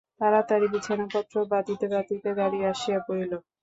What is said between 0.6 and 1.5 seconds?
বিছানাপত্র